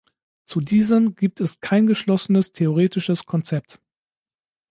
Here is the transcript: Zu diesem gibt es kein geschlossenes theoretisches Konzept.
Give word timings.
Zu 0.45 0.61
diesem 0.61 1.13
gibt 1.13 1.41
es 1.41 1.59
kein 1.59 1.85
geschlossenes 1.85 2.53
theoretisches 2.53 3.27
Konzept. 3.27 3.79